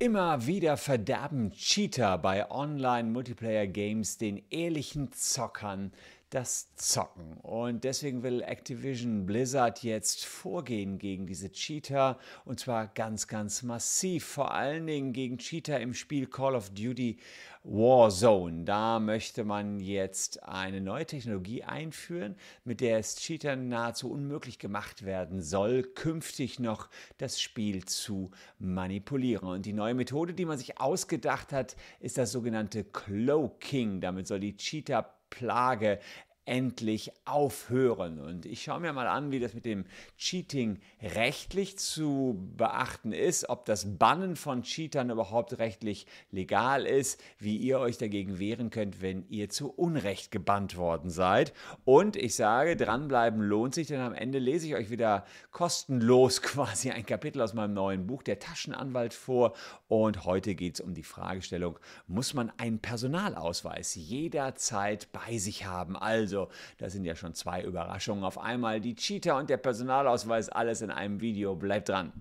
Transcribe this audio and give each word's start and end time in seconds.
Immer 0.00 0.46
wieder 0.46 0.76
verderben 0.76 1.50
Cheater 1.50 2.18
bei 2.18 2.48
Online-Multiplayer-Games 2.50 4.16
den 4.18 4.42
ehrlichen 4.50 5.10
Zockern 5.12 5.92
das 6.30 6.74
Zocken. 6.74 7.38
Und 7.38 7.84
deswegen 7.84 8.22
will 8.22 8.42
Activision 8.42 9.26
Blizzard 9.26 9.82
jetzt 9.82 10.24
vorgehen 10.24 10.98
gegen 10.98 11.26
diese 11.26 11.50
Cheater 11.50 12.18
und 12.44 12.60
zwar 12.60 12.88
ganz, 12.88 13.28
ganz 13.28 13.62
massiv. 13.62 14.24
Vor 14.24 14.52
allen 14.52 14.86
Dingen 14.86 15.12
gegen 15.12 15.38
Cheater 15.38 15.80
im 15.80 15.94
Spiel 15.94 16.26
Call 16.26 16.54
of 16.54 16.70
Duty 16.70 17.18
Warzone. 17.64 18.64
Da 18.64 19.00
möchte 19.00 19.44
man 19.44 19.80
jetzt 19.80 20.42
eine 20.42 20.80
neue 20.80 21.06
Technologie 21.06 21.64
einführen, 21.64 22.36
mit 22.64 22.80
der 22.80 22.98
es 22.98 23.16
Cheatern 23.16 23.68
nahezu 23.68 24.10
unmöglich 24.10 24.58
gemacht 24.58 25.04
werden 25.04 25.42
soll, 25.42 25.82
künftig 25.82 26.60
noch 26.60 26.88
das 27.18 27.40
Spiel 27.40 27.84
zu 27.84 28.30
manipulieren. 28.58 29.48
Und 29.48 29.66
die 29.66 29.72
neue 29.72 29.94
Methode, 29.94 30.34
die 30.34 30.44
man 30.46 30.58
sich 30.58 30.80
ausgedacht 30.80 31.52
hat, 31.52 31.76
ist 32.00 32.16
das 32.16 32.32
sogenannte 32.32 32.84
Cloaking. 32.84 34.00
Damit 34.00 34.26
soll 34.26 34.40
die 34.40 34.56
Cheater 34.56 35.17
Plage 35.30 35.98
endlich 36.48 37.12
aufhören. 37.26 38.18
Und 38.18 38.46
ich 38.46 38.62
schaue 38.62 38.80
mir 38.80 38.92
mal 38.94 39.06
an, 39.06 39.30
wie 39.30 39.38
das 39.38 39.52
mit 39.52 39.66
dem 39.66 39.84
Cheating 40.16 40.80
rechtlich 41.02 41.78
zu 41.78 42.50
beachten 42.56 43.12
ist, 43.12 43.48
ob 43.50 43.66
das 43.66 43.98
Bannen 43.98 44.34
von 44.34 44.62
Cheatern 44.62 45.10
überhaupt 45.10 45.58
rechtlich 45.58 46.06
legal 46.30 46.86
ist, 46.86 47.22
wie 47.38 47.56
ihr 47.58 47.78
euch 47.78 47.98
dagegen 47.98 48.38
wehren 48.38 48.70
könnt, 48.70 49.02
wenn 49.02 49.26
ihr 49.28 49.50
zu 49.50 49.70
Unrecht 49.70 50.30
gebannt 50.30 50.76
worden 50.78 51.10
seid. 51.10 51.52
Und 51.84 52.16
ich 52.16 52.34
sage, 52.34 52.76
dranbleiben 52.76 53.42
lohnt 53.42 53.74
sich, 53.74 53.88
denn 53.88 54.00
am 54.00 54.14
Ende 54.14 54.38
lese 54.38 54.66
ich 54.66 54.74
euch 54.74 54.90
wieder 54.90 55.26
kostenlos 55.50 56.40
quasi 56.42 56.90
ein 56.90 57.04
Kapitel 57.04 57.42
aus 57.42 57.52
meinem 57.52 57.74
neuen 57.74 58.06
Buch, 58.06 58.22
Der 58.22 58.38
Taschenanwalt, 58.38 59.12
vor. 59.12 59.52
Und 59.86 60.24
heute 60.24 60.54
geht 60.54 60.74
es 60.74 60.80
um 60.80 60.94
die 60.94 61.02
Fragestellung, 61.02 61.78
muss 62.06 62.32
man 62.32 62.50
einen 62.56 62.78
Personalausweis 62.78 63.94
jederzeit 63.94 65.08
bei 65.12 65.36
sich 65.36 65.66
haben? 65.66 65.94
Also 65.94 66.37
also, 66.38 66.50
das 66.78 66.92
sind 66.92 67.04
ja 67.04 67.16
schon 67.16 67.34
zwei 67.34 67.62
Überraschungen 67.62 68.24
auf 68.24 68.38
einmal. 68.38 68.80
Die 68.80 68.94
Cheater 68.94 69.36
und 69.36 69.50
der 69.50 69.56
Personalausweis, 69.56 70.48
alles 70.48 70.82
in 70.82 70.90
einem 70.90 71.20
Video. 71.20 71.56
Bleibt 71.56 71.88
dran. 71.88 72.12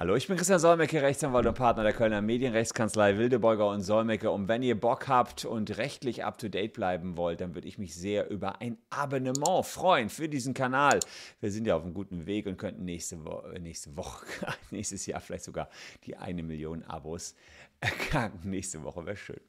Hallo, 0.00 0.14
ich 0.14 0.28
bin 0.28 0.36
Christian 0.36 0.60
Solmecke, 0.60 1.02
Rechtsanwalt 1.02 1.44
und 1.46 1.54
Partner 1.54 1.82
der 1.82 1.92
Kölner 1.92 2.22
Medienrechtskanzlei 2.22 3.18
Wildeborger 3.18 3.68
und 3.68 3.80
Solmecke. 3.80 4.30
Und 4.30 4.46
wenn 4.46 4.62
ihr 4.62 4.78
Bock 4.78 5.08
habt 5.08 5.44
und 5.44 5.76
rechtlich 5.76 6.22
up-to-date 6.22 6.72
bleiben 6.72 7.16
wollt, 7.16 7.40
dann 7.40 7.56
würde 7.56 7.66
ich 7.66 7.78
mich 7.78 7.96
sehr 7.96 8.30
über 8.30 8.60
ein 8.60 8.78
Abonnement 8.90 9.66
freuen 9.66 10.08
für 10.08 10.28
diesen 10.28 10.54
Kanal. 10.54 11.00
Wir 11.40 11.50
sind 11.50 11.66
ja 11.66 11.74
auf 11.74 11.82
einem 11.82 11.94
guten 11.94 12.26
Weg 12.26 12.46
und 12.46 12.58
könnten 12.58 12.84
nächste, 12.84 13.24
Wo 13.24 13.42
nächste 13.58 13.96
Woche, 13.96 14.24
nächstes 14.70 15.04
Jahr 15.04 15.20
vielleicht 15.20 15.42
sogar 15.42 15.68
die 16.04 16.16
eine 16.16 16.44
Million 16.44 16.84
Abos 16.84 17.34
erkranken. 17.80 18.50
Nächste 18.50 18.84
Woche 18.84 19.04
wäre 19.04 19.16
schön. 19.16 19.40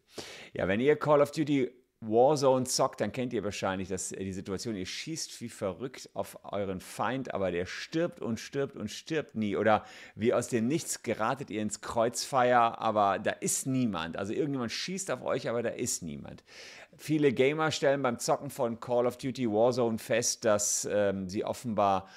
Ja, 0.53 0.67
wenn 0.67 0.79
ihr 0.79 0.95
Call 0.95 1.21
of 1.21 1.29
Duty 1.29 1.69
Warzone 2.01 2.65
zockt, 2.65 3.01
dann 3.01 3.11
kennt 3.11 3.33
ihr 3.33 3.43
wahrscheinlich 3.43 3.89
dass 3.89 4.09
die 4.09 4.31
Situation, 4.31 4.75
ihr 4.75 4.85
schießt 4.85 5.41
wie 5.41 5.49
verrückt 5.49 6.09
auf 6.13 6.39
euren 6.43 6.79
Feind, 6.79 7.33
aber 7.33 7.51
der 7.51 7.65
stirbt 7.65 8.21
und 8.21 8.39
stirbt 8.39 8.77
und 8.77 8.89
stirbt 8.89 9.35
nie. 9.35 9.57
Oder 9.57 9.83
wie 10.15 10.33
aus 10.33 10.47
dem 10.47 10.67
Nichts 10.67 11.03
geratet 11.03 11.49
ihr 11.49 11.61
ins 11.61 11.81
Kreuzfeuer, 11.81 12.79
aber 12.79 13.19
da 13.19 13.31
ist 13.31 13.67
niemand. 13.67 14.15
Also 14.17 14.33
irgendjemand 14.33 14.71
schießt 14.71 15.11
auf 15.11 15.23
euch, 15.23 15.49
aber 15.49 15.61
da 15.61 15.69
ist 15.69 16.01
niemand. 16.01 16.43
Viele 16.97 17.33
Gamer 17.33 17.71
stellen 17.71 18.01
beim 18.01 18.19
Zocken 18.19 18.49
von 18.49 18.79
Call 18.79 19.05
of 19.05 19.17
Duty 19.17 19.49
Warzone 19.49 19.97
fest, 19.97 20.45
dass 20.45 20.87
ähm, 20.89 21.27
sie 21.27 21.43
offenbar 21.43 22.07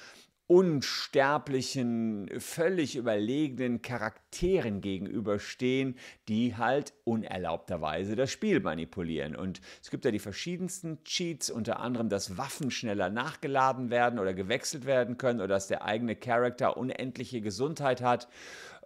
unsterblichen, 0.53 2.29
völlig 2.37 2.95
überlegenen 2.95 3.81
Charakteren 3.81 4.81
gegenüberstehen, 4.81 5.97
die 6.27 6.55
halt 6.55 6.93
unerlaubterweise 7.05 8.15
das 8.15 8.29
Spiel 8.29 8.59
manipulieren. 8.59 9.35
Und 9.35 9.61
es 9.81 9.89
gibt 9.89 10.05
ja 10.05 10.11
die 10.11 10.19
verschiedensten 10.19 11.03
Cheats, 11.05 11.49
unter 11.49 11.79
anderem, 11.79 12.07
dass 12.07 12.37
Waffen 12.37 12.69
schneller 12.69 13.09
nachgeladen 13.09 13.89
werden 13.89 14.19
oder 14.19 14.35
gewechselt 14.35 14.85
werden 14.85 15.17
können 15.17 15.39
oder 15.39 15.47
dass 15.47 15.69
der 15.69 15.85
eigene 15.85 16.15
Charakter 16.15 16.77
unendliche 16.77 17.41
Gesundheit 17.41 18.03
hat. 18.03 18.27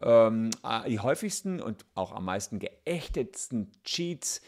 Ähm, 0.01 0.51
äh, 0.63 0.89
die 0.89 1.01
häufigsten 1.01 1.61
und 1.61 1.83
auch 1.95 2.13
am 2.13 2.23
meisten 2.23 2.59
geächtetsten 2.59 3.73
Cheats 3.83 4.41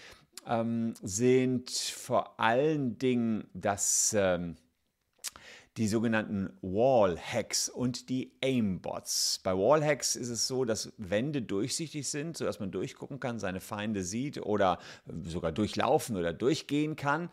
ähm, 0.48 0.94
sind 1.02 1.70
vor 1.70 2.40
allen 2.40 2.98
Dingen 2.98 3.50
das... 3.54 4.16
Ähm, 4.18 4.56
die 5.80 5.88
sogenannten 5.88 6.50
Wall-Hacks 6.62 7.70
und 7.70 8.10
die 8.10 8.34
Aimbots. 8.44 9.40
Bei 9.46 9.54
Wall-Hacks 9.54 10.18
ist 10.18 10.28
es 10.28 10.46
so, 10.46 10.66
dass 10.66 10.92
Wände 10.98 11.42
durchsichtig 11.42 12.10
sind, 12.10 12.36
sodass 12.36 12.60
man 12.60 12.70
durchgucken 12.70 13.22
kann, 13.22 13.40
seine 13.40 13.62
Feinde 13.62 14.04
sieht 14.04 14.42
oder 14.42 14.80
sogar 15.24 15.54
durchlaufen 15.54 16.18
oder 16.18 16.34
durchgehen 16.34 16.98
kann. 16.98 17.30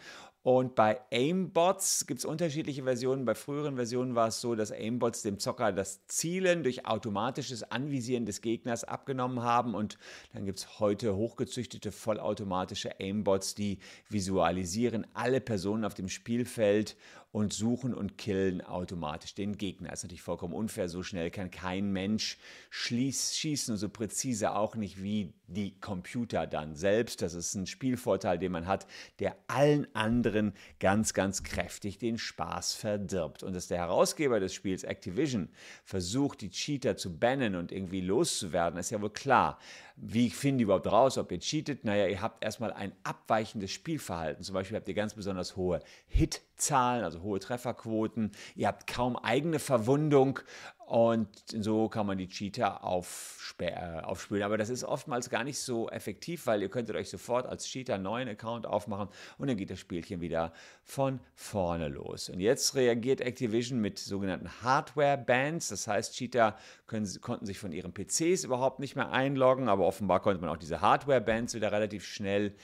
Und 0.46 0.76
bei 0.76 1.00
Aimbots 1.12 2.06
gibt 2.06 2.20
es 2.20 2.24
unterschiedliche 2.24 2.84
Versionen. 2.84 3.24
Bei 3.24 3.34
früheren 3.34 3.74
Versionen 3.74 4.14
war 4.14 4.28
es 4.28 4.40
so, 4.40 4.54
dass 4.54 4.70
Aimbots 4.70 5.22
dem 5.22 5.40
Zocker 5.40 5.72
das 5.72 6.06
Zielen 6.06 6.62
durch 6.62 6.86
automatisches 6.86 7.64
Anvisieren 7.64 8.26
des 8.26 8.42
Gegners 8.42 8.84
abgenommen 8.84 9.42
haben. 9.42 9.74
Und 9.74 9.98
dann 10.32 10.44
gibt 10.44 10.60
es 10.60 10.78
heute 10.78 11.16
hochgezüchtete 11.16 11.90
vollautomatische 11.90 13.00
Aimbots, 13.00 13.56
die 13.56 13.80
visualisieren 14.08 15.04
alle 15.14 15.40
Personen 15.40 15.84
auf 15.84 15.94
dem 15.94 16.08
Spielfeld 16.08 16.96
und 17.36 17.52
suchen 17.52 17.92
und 17.92 18.16
killen 18.16 18.62
automatisch 18.62 19.34
den 19.34 19.58
Gegner. 19.58 19.90
Das 19.90 19.98
ist 19.98 20.04
natürlich 20.04 20.22
vollkommen 20.22 20.54
unfair. 20.54 20.88
So 20.88 21.02
schnell 21.02 21.30
kann 21.30 21.50
kein 21.50 21.92
Mensch 21.92 22.38
schießen 22.70 23.74
und 23.74 23.78
so 23.78 23.90
präzise 23.90 24.56
auch 24.56 24.74
nicht 24.74 25.02
wie 25.02 25.34
die 25.46 25.78
Computer 25.80 26.46
dann 26.46 26.74
selbst. 26.74 27.22
Das 27.22 27.34
ist 27.34 27.54
ein 27.54 27.66
Spielvorteil, 27.66 28.38
den 28.38 28.52
man 28.52 28.66
hat, 28.66 28.86
der 29.18 29.36
allen 29.46 29.86
anderen 29.94 30.52
ganz, 30.80 31.14
ganz 31.14 31.42
kräftig 31.42 31.98
den 31.98 32.18
Spaß 32.18 32.74
verdirbt. 32.74 33.42
Und 33.42 33.54
dass 33.54 33.68
der 33.68 33.78
Herausgeber 33.78 34.40
des 34.40 34.54
Spiels 34.54 34.84
Activision 34.84 35.48
versucht, 35.84 36.40
die 36.40 36.50
Cheater 36.50 36.96
zu 36.96 37.18
bannen 37.18 37.54
und 37.54 37.72
irgendwie 37.72 38.00
loszuwerden, 38.00 38.78
ist 38.78 38.90
ja 38.90 39.00
wohl 39.00 39.10
klar. 39.10 39.58
Wie 39.98 40.28
finden 40.28 40.58
die 40.58 40.64
überhaupt 40.64 40.86
raus, 40.88 41.16
ob 41.16 41.32
ihr 41.32 41.40
cheatet? 41.40 41.84
Naja, 41.84 42.06
ihr 42.06 42.20
habt 42.20 42.44
erstmal 42.44 42.70
ein 42.72 42.92
abweichendes 43.02 43.70
Spielverhalten. 43.70 44.44
Zum 44.44 44.52
Beispiel 44.52 44.76
habt 44.76 44.88
ihr 44.88 44.94
ganz 44.94 45.14
besonders 45.14 45.56
hohe 45.56 45.80
Hitzahlen, 46.08 47.02
also 47.02 47.22
hohe 47.22 47.40
Trefferquoten. 47.40 48.32
Ihr 48.56 48.68
habt 48.68 48.86
kaum 48.86 49.16
eigene 49.16 49.58
Verwundung 49.58 50.40
und 50.86 51.28
so 51.48 51.88
kann 51.88 52.06
man 52.06 52.16
die 52.16 52.28
Cheater 52.28 52.80
äh, 52.80 54.00
aufspülen. 54.04 54.42
Aber 54.44 54.56
das 54.56 54.70
ist 54.70 54.84
oftmals 54.84 55.30
gar 55.30 55.42
nicht 55.42 55.58
so 55.58 55.90
effektiv, 55.90 56.46
weil 56.46 56.62
ihr 56.62 56.68
könntet 56.68 56.94
euch 56.94 57.10
sofort 57.10 57.44
als 57.44 57.66
Cheater 57.66 57.94
einen 57.94 58.04
neuen 58.04 58.28
Account 58.28 58.66
aufmachen 58.66 59.08
und 59.36 59.48
dann 59.48 59.56
geht 59.56 59.70
das 59.70 59.80
Spielchen 59.80 60.20
wieder 60.20 60.52
von 60.84 61.18
vorne 61.34 61.88
los. 61.88 62.28
Und 62.28 62.38
jetzt 62.38 62.76
reagiert 62.76 63.20
Activision 63.20 63.80
mit 63.80 63.98
sogenannten 63.98 64.62
Hardware-Bans. 64.62 65.70
Das 65.70 65.88
heißt, 65.88 66.14
Cheater 66.14 66.56
können, 66.86 67.08
konnten 67.20 67.46
sich 67.46 67.58
von 67.58 67.72
ihren 67.72 67.92
PCs 67.92 68.44
überhaupt 68.44 68.78
nicht 68.78 68.94
mehr 68.94 69.10
einloggen, 69.10 69.68
aber 69.68 69.84
offenbar 69.84 70.20
konnte 70.20 70.40
man 70.40 70.50
auch 70.50 70.56
diese 70.56 70.82
Hardware-Bans 70.82 71.54
wieder 71.54 71.72
relativ 71.72 72.06
schnell 72.06 72.54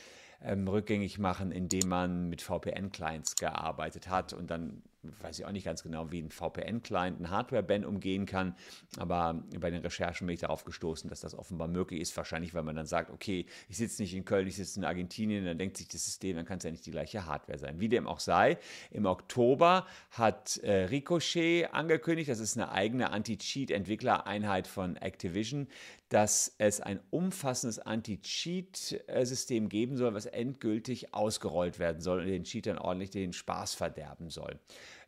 ähm, 0.44 0.68
rückgängig 0.68 1.18
machen, 1.18 1.50
indem 1.50 1.88
man 1.88 2.28
mit 2.28 2.40
VPN-Clients 2.40 3.34
gearbeitet 3.34 4.08
hat 4.08 4.32
und 4.32 4.48
dann 4.48 4.84
weiß 5.02 5.38
ich 5.38 5.44
auch 5.44 5.52
nicht 5.52 5.64
ganz 5.64 5.82
genau, 5.82 6.10
wie 6.12 6.22
ein 6.22 6.30
VPN-Client 6.30 7.20
ein 7.20 7.30
Hardware-Ban 7.30 7.84
umgehen 7.84 8.26
kann, 8.26 8.54
aber 8.98 9.42
bei 9.58 9.70
den 9.70 9.82
Recherchen 9.82 10.26
bin 10.26 10.34
ich 10.34 10.40
darauf 10.40 10.64
gestoßen, 10.64 11.10
dass 11.10 11.20
das 11.20 11.34
offenbar 11.34 11.68
möglich 11.68 12.00
ist. 12.00 12.16
Wahrscheinlich, 12.16 12.54
weil 12.54 12.62
man 12.62 12.76
dann 12.76 12.86
sagt, 12.86 13.10
okay, 13.10 13.46
ich 13.68 13.76
sitze 13.76 14.02
nicht 14.02 14.14
in 14.14 14.24
Köln, 14.24 14.46
ich 14.46 14.56
sitze 14.56 14.78
in 14.78 14.84
Argentinien, 14.84 15.44
dann 15.44 15.58
denkt 15.58 15.76
sich 15.76 15.88
das 15.88 16.04
System, 16.04 16.36
dann 16.36 16.46
kann 16.46 16.58
es 16.58 16.64
ja 16.64 16.70
nicht 16.70 16.86
die 16.86 16.90
gleiche 16.90 17.26
Hardware 17.26 17.58
sein. 17.58 17.80
Wie 17.80 17.88
dem 17.88 18.06
auch 18.06 18.20
sei, 18.20 18.58
im 18.90 19.06
Oktober 19.06 19.86
hat 20.10 20.58
äh, 20.58 20.84
Ricochet 20.84 21.72
angekündigt, 21.72 22.30
das 22.30 22.38
ist 22.38 22.56
eine 22.56 22.70
eigene 22.70 23.10
Anti-Cheat-Entwicklereinheit 23.10 24.66
von 24.66 24.96
Activision, 24.96 25.66
dass 26.12 26.54
es 26.58 26.80
ein 26.82 27.00
umfassendes 27.10 27.78
Anti-Cheat-System 27.78 29.70
geben 29.70 29.96
soll, 29.96 30.12
was 30.12 30.26
endgültig 30.26 31.14
ausgerollt 31.14 31.78
werden 31.78 32.02
soll 32.02 32.20
und 32.20 32.26
den 32.26 32.44
Cheatern 32.44 32.76
ordentlich 32.76 33.10
den 33.10 33.32
Spaß 33.32 33.74
verderben 33.74 34.28
soll. 34.28 34.58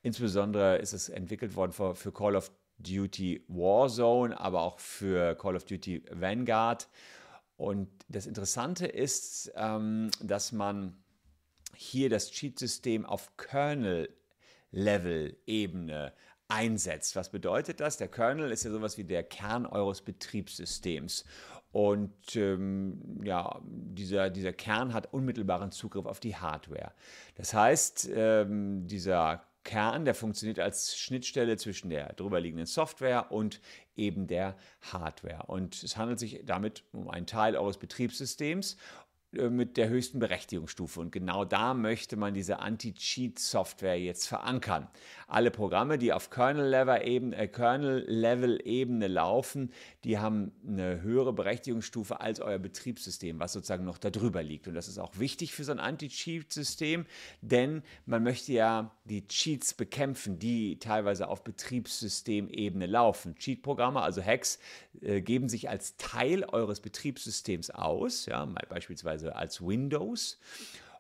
Insbesondere 0.05 0.77
ist 0.77 0.93
es 0.93 1.09
entwickelt 1.09 1.56
worden 1.56 1.73
für, 1.73 1.95
für 1.95 2.12
Call 2.12 2.37
of 2.37 2.53
Duty 2.79 3.43
Warzone, 3.49 4.39
aber 4.39 4.61
auch 4.61 4.79
für 4.79 5.35
Call 5.35 5.56
of 5.56 5.65
Duty 5.65 6.05
Vanguard. 6.11 6.91
Und 7.56 7.89
das 8.09 8.27
Interessante 8.27 8.87
ist, 8.87 9.51
ähm, 9.56 10.11
dass 10.21 10.53
man 10.53 11.03
hier 11.75 12.11
das 12.11 12.31
Cheat-System 12.33 13.06
auf 13.06 13.35
Kernel-Level-Ebene 13.39 16.12
einsetzt. 16.49 17.17
Was 17.17 17.31
bedeutet 17.31 17.81
das? 17.81 17.97
Der 17.97 18.09
Kernel 18.09 18.50
ist 18.50 18.65
ja 18.65 18.73
sowas 18.73 18.99
wie 18.99 19.05
der 19.05 19.23
Kern 19.23 19.65
eures 19.65 20.03
Betriebssystems. 20.03 21.25
und 21.73 22.37
ähm, 22.37 23.23
ja, 23.25 23.59
dieser, 23.65 24.29
dieser 24.29 24.53
Kern 24.53 24.93
hat 24.93 25.15
unmittelbaren 25.15 25.71
Zugriff 25.71 26.05
auf 26.05 26.21
die 26.21 26.37
Hardware. 26.37 26.93
Das 27.37 27.55
heißt, 27.55 28.11
ähm, 28.15 28.87
dieser 28.87 29.47
Kern, 29.64 30.05
der 30.05 30.14
funktioniert 30.14 30.58
als 30.58 30.96
Schnittstelle 30.96 31.56
zwischen 31.56 31.90
der 31.90 32.12
drüberliegenden 32.12 32.66
Software 32.66 33.32
und 33.32 33.61
eben 33.96 34.26
der 34.26 34.56
Hardware. 34.93 35.46
Und 35.46 35.82
es 35.82 35.96
handelt 35.96 36.19
sich 36.19 36.43
damit 36.44 36.84
um 36.93 37.08
einen 37.08 37.26
Teil 37.26 37.56
eures 37.56 37.78
Betriebssystems 37.78 38.76
mit 39.35 39.77
der 39.77 39.89
höchsten 39.89 40.19
Berechtigungsstufe. 40.19 41.01
Und 41.01 41.13
genau 41.13 41.45
da 41.45 41.75
möchte 41.75 42.17
man 42.17 42.35
diese 42.35 42.59
Anti-Cheat-Software 42.59 43.99
jetzt 44.01 44.27
verankern. 44.27 44.89
Alle 45.27 45.51
Programme, 45.51 45.99
die 45.99 46.13
auf 46.13 46.31
Kernel-Level-Ebene 46.31 47.37
äh, 47.37 47.49
Kernel 47.49 48.05
laufen, 49.09 49.73
die 50.05 50.19
haben 50.19 50.53
eine 50.67 51.03
höhere 51.03 51.33
Berechtigungsstufe 51.33 52.21
als 52.21 52.41
euer 52.41 52.59
Betriebssystem, 52.59 53.41
was 53.41 53.53
sozusagen 53.53 53.85
noch 53.85 53.99
darüber 53.99 54.43
liegt. 54.43 54.69
Und 54.69 54.75
das 54.75 54.89
ist 54.89 54.99
auch 54.99 55.19
wichtig 55.19 55.53
für 55.53 55.65
so 55.65 55.73
ein 55.73 55.81
Anti-Cheat-System, 55.81 57.07
denn 57.41 57.83
man 58.07 58.23
möchte 58.23 58.53
ja 58.53 58.91
die 59.05 59.27
Cheats 59.27 59.75
bekämpfen, 59.75 60.39
die 60.39 60.79
teilweise 60.79 61.29
auf 61.29 61.45
Betriebssystemebene 61.45 62.87
laufen. 62.87 63.35
Cheat-Programme, 63.37 64.03
also 64.03 64.23
Hacks, 64.23 64.59
äh, 65.01 65.21
geben 65.21 65.49
sich 65.49 65.69
als 65.69 65.97
Teil 65.97 66.45
eures 66.45 66.81
Betriebssystems 66.81 67.71
aus, 67.71 68.27
ja, 68.27 68.45
beispielsweise 68.69 69.24
als 69.26 69.61
Windows 69.61 70.38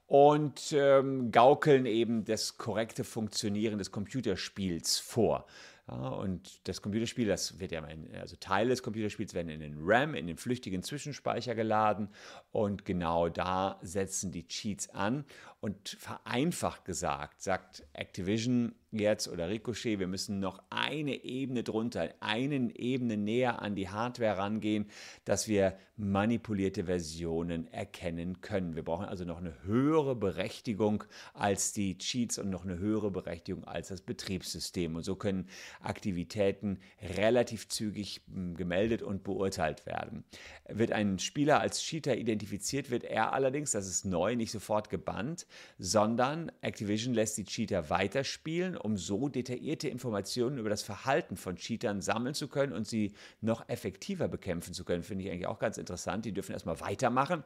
und 0.06 0.72
ähm, 0.72 1.30
gaukeln 1.30 1.86
eben 1.86 2.24
das 2.24 2.58
korrekte 2.58 3.04
Funktionieren 3.04 3.78
des 3.78 3.90
Computerspiels 3.90 4.98
vor. 4.98 5.46
Ja, 5.86 6.08
und 6.08 6.66
das 6.66 6.80
Computerspiel, 6.80 7.26
das 7.26 7.58
wird 7.60 7.72
ja, 7.72 7.84
in, 7.86 8.14
also 8.16 8.36
Teile 8.36 8.70
des 8.70 8.82
Computerspiels 8.82 9.34
werden 9.34 9.50
in 9.50 9.60
den 9.60 9.76
RAM, 9.78 10.14
in 10.14 10.26
den 10.26 10.38
flüchtigen 10.38 10.82
Zwischenspeicher 10.82 11.54
geladen 11.54 12.08
und 12.52 12.86
genau 12.86 13.28
da 13.28 13.78
setzen 13.82 14.32
die 14.32 14.46
Cheats 14.46 14.88
an. 14.88 15.24
Und 15.60 15.96
vereinfacht 15.98 16.84
gesagt, 16.84 17.42
sagt 17.42 17.86
Activision 17.92 18.74
jetzt 19.00 19.28
oder 19.28 19.48
Ricochet, 19.48 19.98
wir 19.98 20.06
müssen 20.06 20.40
noch 20.40 20.62
eine 20.70 21.24
Ebene 21.24 21.62
drunter, 21.62 22.14
eine 22.20 22.76
Ebene 22.76 23.16
näher 23.16 23.62
an 23.62 23.74
die 23.74 23.88
Hardware 23.88 24.38
rangehen, 24.38 24.86
dass 25.24 25.48
wir 25.48 25.76
manipulierte 25.96 26.84
Versionen 26.84 27.72
erkennen 27.72 28.40
können. 28.40 28.74
Wir 28.74 28.82
brauchen 28.82 29.06
also 29.06 29.24
noch 29.24 29.38
eine 29.38 29.62
höhere 29.62 30.16
Berechtigung 30.16 31.04
als 31.34 31.72
die 31.72 31.96
Cheats 31.98 32.38
und 32.38 32.50
noch 32.50 32.64
eine 32.64 32.78
höhere 32.78 33.12
Berechtigung 33.12 33.64
als 33.64 33.88
das 33.88 34.00
Betriebssystem. 34.00 34.96
Und 34.96 35.04
so 35.04 35.14
können 35.14 35.48
Aktivitäten 35.80 36.80
relativ 37.16 37.68
zügig 37.68 38.22
hm, 38.26 38.56
gemeldet 38.56 39.02
und 39.02 39.22
beurteilt 39.22 39.86
werden. 39.86 40.24
Wird 40.68 40.90
ein 40.90 41.20
Spieler 41.20 41.60
als 41.60 41.80
Cheater 41.80 42.16
identifiziert, 42.16 42.90
wird 42.90 43.04
er 43.04 43.32
allerdings, 43.32 43.70
das 43.70 43.86
ist 43.86 44.04
neu, 44.04 44.34
nicht 44.34 44.50
sofort 44.50 44.90
gebannt, 44.90 45.46
sondern 45.78 46.50
Activision 46.60 47.14
lässt 47.14 47.38
die 47.38 47.44
Cheater 47.44 47.88
weiterspielen, 47.88 48.76
um 48.84 48.96
so 48.96 49.28
detaillierte 49.28 49.88
Informationen 49.88 50.58
über 50.58 50.68
das 50.68 50.82
Verhalten 50.82 51.36
von 51.36 51.56
Cheatern 51.56 52.02
sammeln 52.02 52.34
zu 52.34 52.48
können 52.48 52.72
und 52.72 52.86
sie 52.86 53.14
noch 53.40 53.68
effektiver 53.68 54.28
bekämpfen 54.28 54.74
zu 54.74 54.84
können. 54.84 55.02
Finde 55.02 55.24
ich 55.24 55.30
eigentlich 55.30 55.46
auch 55.46 55.58
ganz 55.58 55.78
interessant. 55.78 56.24
Die 56.26 56.32
dürfen 56.32 56.52
erstmal 56.52 56.80
weitermachen 56.80 57.42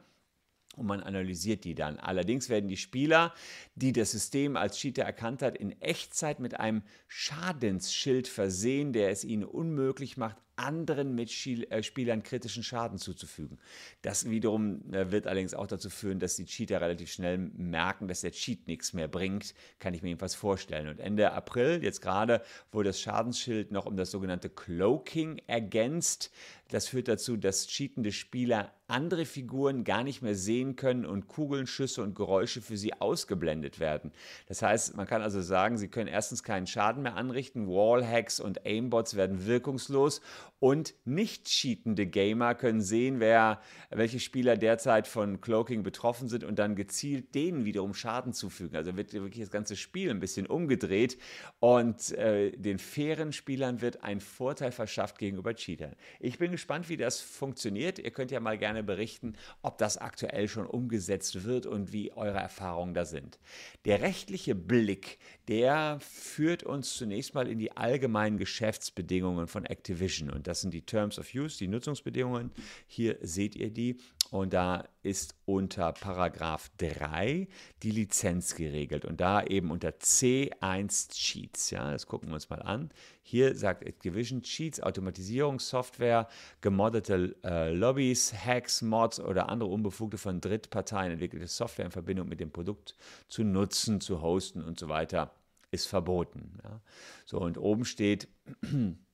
und 0.75 0.85
man 0.85 1.01
analysiert 1.01 1.63
die 1.63 1.75
dann. 1.75 1.97
Allerdings 1.97 2.49
werden 2.49 2.67
die 2.67 2.77
Spieler, 2.77 3.33
die 3.75 3.93
das 3.93 4.11
System 4.11 4.57
als 4.57 4.77
Cheater 4.77 5.03
erkannt 5.03 5.41
hat, 5.41 5.57
in 5.57 5.81
Echtzeit 5.81 6.39
mit 6.39 6.59
einem 6.59 6.83
Schadensschild 7.07 8.27
versehen, 8.27 8.93
der 8.93 9.09
es 9.09 9.23
ihnen 9.23 9.45
unmöglich 9.45 10.17
macht, 10.17 10.37
anderen 10.59 11.15
Mitspielern 11.15 12.23
kritischen 12.23 12.63
Schaden 12.63 12.97
zuzufügen. 12.97 13.57
Das 14.01 14.29
wiederum 14.29 14.93
äh, 14.93 15.11
wird 15.11 15.25
allerdings 15.25 15.53
auch 15.53 15.67
dazu 15.67 15.89
führen, 15.89 16.19
dass 16.19 16.35
die 16.35 16.45
Cheater 16.45 16.81
relativ 16.81 17.11
schnell 17.11 17.37
merken, 17.37 18.07
dass 18.07 18.21
der 18.21 18.31
Cheat 18.31 18.67
nichts 18.67 18.93
mehr 18.93 19.07
bringt, 19.07 19.53
kann 19.79 19.93
ich 19.93 20.01
mir 20.01 20.09
jedenfalls 20.09 20.35
vorstellen. 20.35 20.87
Und 20.87 20.99
Ende 20.99 21.31
April, 21.31 21.83
jetzt 21.83 22.01
gerade, 22.01 22.41
wurde 22.71 22.89
das 22.89 22.99
Schadensschild 22.99 23.71
noch 23.71 23.85
um 23.85 23.95
das 23.95 24.11
sogenannte 24.11 24.49
Cloaking 24.49 25.41
ergänzt. 25.47 26.31
Das 26.69 26.87
führt 26.87 27.07
dazu, 27.07 27.35
dass 27.35 27.65
cheatende 27.65 28.11
Spieler 28.11 28.71
andere 28.87 29.25
Figuren 29.25 29.83
gar 29.83 30.03
nicht 30.03 30.21
mehr 30.21 30.35
sehen 30.35 30.75
können 30.75 31.05
und 31.05 31.27
Kugeln, 31.27 31.65
Schüsse 31.65 32.03
und 32.03 32.15
Geräusche 32.15 32.61
für 32.61 32.77
sie 32.77 32.93
ausgeblendet 32.93 33.79
werden. 33.79 34.11
Das 34.47 34.61
heißt, 34.61 34.95
man 34.95 35.07
kann 35.07 35.21
also 35.21 35.41
sagen, 35.41 35.77
sie 35.77 35.87
können 35.87 36.07
erstens 36.07 36.43
keinen 36.43 36.67
Schaden 36.67 37.03
mehr 37.03 37.15
anrichten, 37.15 37.67
Wallhacks 37.67 38.39
und 38.39 38.65
Aimbots 38.65 39.15
werden 39.15 39.47
wirkungslos 39.47 40.21
und 40.59 40.93
nicht 41.05 41.45
cheatende 41.45 42.05
Gamer 42.05 42.53
können 42.53 42.81
sehen, 42.81 43.19
wer, 43.19 43.61
welche 43.89 44.19
Spieler 44.19 44.57
derzeit 44.57 45.07
von 45.07 45.39
Cloaking 45.39 45.83
betroffen 45.83 46.27
sind 46.27 46.43
und 46.43 46.59
dann 46.59 46.75
gezielt 46.75 47.33
denen 47.33 47.63
wiederum 47.63 47.93
Schaden 47.93 48.33
zufügen. 48.33 48.75
Also 48.75 48.97
wird 48.97 49.13
wirklich 49.13 49.39
das 49.39 49.51
ganze 49.51 49.77
Spiel 49.77 50.09
ein 50.09 50.19
bisschen 50.19 50.47
umgedreht 50.47 51.17
und 51.59 52.11
äh, 52.11 52.51
den 52.51 52.77
fairen 52.77 53.31
Spielern 53.31 53.81
wird 53.81 54.03
ein 54.03 54.19
Vorteil 54.19 54.71
verschafft 54.71 55.17
gegenüber 55.17 55.55
Cheatern. 55.55 55.95
Ich 56.19 56.37
bin 56.37 56.51
gespannt, 56.51 56.89
wie 56.89 56.97
das 56.97 57.21
funktioniert. 57.21 57.97
Ihr 57.99 58.11
könnt 58.11 58.31
ja 58.31 58.41
mal 58.41 58.57
gerne 58.57 58.83
berichten, 58.83 59.33
ob 59.61 59.77
das 59.77 59.97
aktuell 59.97 60.49
schon 60.49 60.65
umgesetzt 60.65 61.45
wird 61.45 61.65
und 61.65 61.93
wie 61.93 62.11
eure 62.11 62.39
Erfahrungen 62.39 62.93
da 62.93 63.05
sind. 63.05 63.39
Der 63.85 64.01
rechtliche 64.01 64.55
Blick, 64.55 65.19
der 65.47 65.99
führt 66.01 66.63
uns 66.63 66.95
zunächst 66.95 67.33
mal 67.33 67.47
in 67.47 67.59
die 67.59 67.77
allgemeinen 67.77 68.37
Geschäftsbedingungen 68.37 69.47
von 69.47 69.65
Activision 69.65 70.29
und 70.29 70.48
das 70.49 70.61
sind 70.61 70.73
die 70.73 70.81
Terms 70.81 71.19
of 71.19 71.33
Use, 71.33 71.59
die 71.59 71.67
Nutzungsbedingungen. 71.67 72.51
Hier 72.87 73.17
seht 73.21 73.55
ihr 73.55 73.69
die. 73.69 73.97
Und 74.31 74.53
da 74.53 74.87
ist 75.01 75.35
unter 75.45 75.91
Paragraph 75.91 76.69
3 76.77 77.47
die 77.81 77.91
Lizenz 77.91 78.55
geregelt 78.55 79.05
und 79.05 79.21
da 79.21 79.43
eben 79.43 79.71
unter 79.71 79.89
C1 79.89 81.11
Cheats. 81.11 81.69
Ja, 81.69 81.91
das 81.91 82.05
gucken 82.05 82.29
wir 82.29 82.35
uns 82.35 82.49
mal 82.49 82.61
an. 82.61 82.91
Hier 83.21 83.55
sagt 83.55 83.83
Activision 83.83 84.41
Cheats, 84.41 84.81
Automatisierungssoftware, 84.81 86.27
gemoddete 86.61 87.35
äh, 87.43 87.71
Lobbys, 87.73 88.33
Hacks, 88.33 88.81
Mods 88.81 89.19
oder 89.19 89.49
andere 89.49 89.69
unbefugte 89.69 90.17
von 90.17 90.41
Drittparteien 90.41 91.11
entwickelte 91.11 91.47
Software 91.47 91.85
in 91.85 91.91
Verbindung 91.91 92.27
mit 92.27 92.39
dem 92.39 92.51
Produkt 92.51 92.95
zu 93.27 93.43
nutzen, 93.43 94.01
zu 94.01 94.21
hosten 94.21 94.63
und 94.63 94.79
so 94.79 94.89
weiter 94.89 95.31
ist 95.71 95.87
verboten. 95.87 96.57
Ja. 96.63 96.81
So, 97.25 97.39
und 97.39 97.57
oben 97.57 97.85
steht 97.85 98.27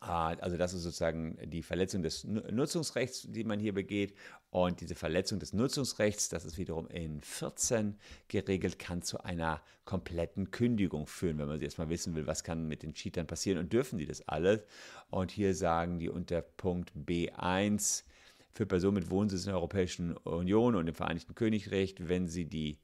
also 0.00 0.56
das 0.56 0.72
ist 0.72 0.82
sozusagen 0.82 1.36
die 1.44 1.62
Verletzung 1.62 2.02
des 2.02 2.24
Nutzungsrechts, 2.24 3.26
die 3.28 3.44
man 3.44 3.60
hier 3.60 3.74
begeht. 3.74 4.14
Und 4.50 4.80
diese 4.80 4.94
Verletzung 4.94 5.38
des 5.38 5.52
Nutzungsrechts, 5.52 6.30
das 6.30 6.44
ist 6.46 6.56
wiederum 6.56 6.88
in 6.88 7.20
14 7.20 7.98
geregelt, 8.28 8.78
kann 8.78 9.02
zu 9.02 9.22
einer 9.22 9.60
kompletten 9.84 10.50
Kündigung 10.50 11.06
führen, 11.06 11.38
wenn 11.38 11.48
man 11.48 11.60
jetzt 11.60 11.78
mal 11.78 11.90
wissen 11.90 12.14
will, 12.14 12.26
was 12.26 12.44
kann 12.44 12.66
mit 12.66 12.82
den 12.82 12.94
Cheatern 12.94 13.26
passieren 13.26 13.58
und 13.58 13.72
dürfen 13.72 13.98
die 13.98 14.06
das 14.06 14.26
alles. 14.26 14.62
Und 15.10 15.30
hier 15.30 15.54
sagen 15.54 15.98
die 15.98 16.08
unter 16.08 16.40
Punkt 16.40 16.92
B1 16.96 18.04
für 18.52 18.66
Personen 18.66 18.94
mit 18.94 19.10
Wohnsitz 19.10 19.42
in 19.42 19.50
der 19.50 19.56
Europäischen 19.56 20.16
Union 20.16 20.74
und 20.76 20.88
im 20.88 20.94
Vereinigten 20.94 21.34
Königreich, 21.34 21.94
wenn 21.98 22.26
sie 22.26 22.46
die 22.46 22.78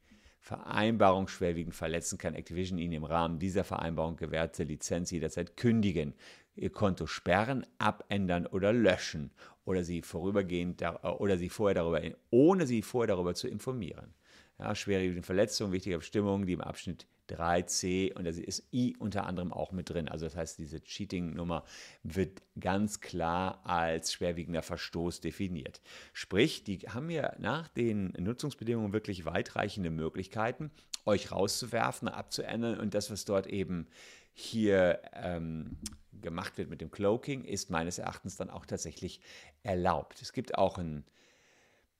Vereinbarung 0.47 1.27
schwerwiegend 1.27 1.75
verletzen, 1.75 2.19
kann. 2.19 2.37
Activision 2.37 2.79
ihnen 2.79 2.93
im 2.93 3.05
Rahmen 3.05 3.41
dieser 3.41 3.65
Vereinbarung 3.65 4.15
gewährte 4.15 4.63
Lizenz 4.63 5.11
jederzeit 5.11 5.57
kündigen. 5.57 6.15
Ihr 6.55 6.71
Konto 6.71 7.09
sperren, 7.09 7.67
abändern 7.79 8.47
oder 8.47 8.73
löschen. 8.73 9.33
Oder 9.65 9.83
sie 9.83 10.03
vorübergehend 10.03 10.85
oder 11.03 11.37
sie 11.37 11.49
vorher 11.49 11.75
darüber, 11.75 12.01
ohne 12.31 12.65
sie 12.65 12.83
vorher 12.83 13.09
darüber 13.09 13.35
zu 13.35 13.49
informieren. 13.49 14.15
Ja, 14.61 14.73
schwerwiegende 14.77 15.25
Verletzungen, 15.25 15.73
wichtige 15.73 15.99
Bestimmungen, 15.99 16.47
die 16.47 16.53
im 16.53 16.61
Abschnitt 16.61 17.09
3c 17.31 18.15
und 18.15 18.25
da 18.25 18.31
ist 18.31 18.69
I 18.73 18.97
unter 18.99 19.27
anderem 19.27 19.53
auch 19.53 19.73
mit 19.73 19.91
drin. 19.91 20.09
Also 20.09 20.27
das 20.27 20.37
heißt, 20.37 20.59
diese 20.59 20.81
Cheating-Nummer 20.81 21.65
wird 22.03 22.43
ganz 22.59 23.01
klar 23.01 23.61
als 23.65 24.13
schwerwiegender 24.13 24.63
Verstoß 24.63 25.21
definiert. 25.21 25.81
Sprich, 26.13 26.65
die 26.65 26.79
haben 26.79 27.11
ja 27.11 27.35
nach 27.39 27.69
den 27.69 28.13
Nutzungsbedingungen 28.19 28.93
wirklich 28.93 29.25
weitreichende 29.25 29.91
Möglichkeiten, 29.91 30.71
euch 31.05 31.31
rauszuwerfen, 31.33 32.09
abzuändern 32.09 32.81
und 32.81 32.95
das, 32.95 33.11
was 33.11 33.25
dort 33.25 33.47
eben 33.47 33.87
hier 34.33 35.01
ähm, 35.13 35.79
gemacht 36.21 36.59
wird 36.59 36.69
mit 36.69 36.81
dem 36.81 36.91
Cloaking, 36.91 37.45
ist 37.45 37.71
meines 37.71 37.99
Erachtens 37.99 38.37
dann 38.37 38.51
auch 38.51 38.67
tatsächlich 38.67 39.21
erlaubt. 39.63 40.21
Es 40.21 40.33
gibt 40.33 40.59
auch 40.59 40.79
einen 40.79 41.05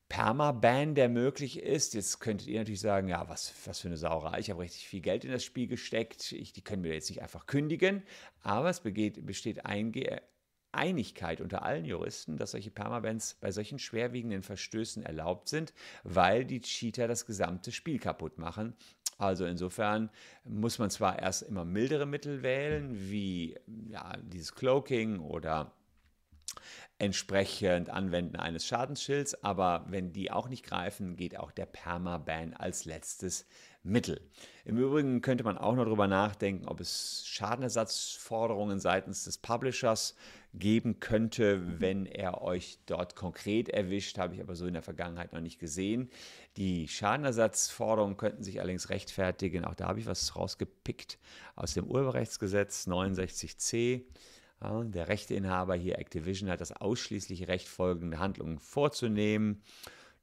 Permaban, 0.09 0.95
der 0.95 1.09
möglich 1.09 1.61
ist. 1.61 1.95
Jetzt 1.95 2.21
könntet 2.21 2.49
ihr 2.49 2.61
natürlich 2.61 2.81
sagen, 2.81 3.09
ja, 3.09 3.29
was, 3.29 3.53
was 3.65 3.81
für 3.81 3.89
eine 3.89 3.97
Sauerei, 3.97 4.39
ich 4.39 4.51
habe 4.51 4.63
richtig 4.63 4.87
viel 4.89 5.01
Geld 5.01 5.25
in 5.25 5.33
das 5.33 5.45
Spiel 5.45 5.67
gesteckt, 5.67 6.33
ich, 6.33 6.53
die 6.53 6.63
können 6.63 6.85
wir 6.85 6.95
jetzt 6.95 7.11
nicht 7.11 7.23
einfach 7.23 7.47
kündigen, 7.47 8.03
aber 8.43 8.71
es 8.71 8.81
begeht, 8.81 9.25
besteht 9.27 9.67
Einge 9.67 10.23
Einigkeit 10.73 11.41
unter 11.41 11.63
allen 11.63 11.85
Juristen, 11.85 12.37
dass 12.37 12.51
solche 12.51 12.71
Permabans 12.71 13.35
bei 13.41 13.51
solchen 13.51 13.79
schwerwiegenden 13.79 14.43
Verstößen 14.43 15.03
erlaubt 15.03 15.49
sind, 15.49 15.73
weil 16.05 16.45
die 16.45 16.61
Cheater 16.61 17.09
das 17.09 17.27
gesamte 17.27 17.73
Spiel 17.73 17.99
kaputt 17.99 18.39
machen. 18.39 18.75
Also 19.19 19.47
insofern 19.47 20.11
muss 20.45 20.79
man 20.79 20.91
zwar 20.91 21.19
erst 21.19 21.43
immer 21.43 21.65
mildere 21.65 22.05
Mittel 22.05 22.43
wählen, 22.43 22.95
wie 23.11 23.57
ja, 23.89 24.17
dieses 24.19 24.55
Cloaking 24.55 25.21
oder 25.21 25.73
entsprechend 26.99 27.91
Anwenden 27.91 28.37
eines 28.37 28.67
Schadensschilds, 28.67 29.43
aber 29.45 29.85
wenn 29.89 30.13
die 30.13 30.31
auch 30.31 30.49
nicht 30.49 30.65
greifen, 30.65 31.17
geht 31.17 31.39
auch 31.39 31.53
der 31.53 31.67
Permaban 31.67 32.55
als 32.55 32.85
letztes 32.87 33.47
Mittel. 33.83 34.21
Im 34.65 34.79
Übrigen 34.79 35.21
könnte 35.21 35.45
man 35.45 35.59
auch 35.59 35.77
noch 35.77 35.85
darüber 35.85 36.09
nachdenken, 36.09 36.67
ob 36.67 36.81
es 36.81 37.23
Schadenersatzforderungen 37.27 38.81
seitens 38.81 39.25
des 39.25 39.39
Publishers 39.39 40.17
geben 40.55 40.99
könnte, 41.01 41.81
wenn 41.81 42.07
er 42.07 42.43
euch 42.43 42.79
dort 42.87 43.15
konkret 43.15 43.69
erwischt, 43.69 44.19
habe 44.19 44.35
ich 44.35 44.41
aber 44.41 44.57
so 44.57 44.67
in 44.67 44.73
der 44.73 44.83
Vergangenheit 44.83 45.33
noch 45.33 45.41
nicht 45.41 45.59
gesehen. 45.59 46.11
Die 46.57 46.89
Schadenersatzforderungen 46.89 48.17
könnten 48.17 48.43
sich 48.43 48.61
allerdings 48.61 48.89
rechtfertigen, 48.89 49.65
auch 49.65 49.75
da 49.75 49.89
habe 49.89 50.01
ich 50.01 50.07
was 50.07 50.35
rausgepickt 50.35 51.19
aus 51.55 51.75
dem 51.75 51.87
Urheberrechtsgesetz 51.87 52.89
69c. 52.89 54.03
Ja, 54.61 54.85
der 54.85 55.09
Rechteinhaber 55.09 55.75
hier 55.75 55.99
Activision 55.99 56.49
hat 56.49 56.61
das 56.61 56.73
ausschließliche 56.73 57.49
Recht, 57.49 57.69
folgende 57.69 58.19
Handlungen 58.19 58.59
vorzunehmen. 58.59 59.63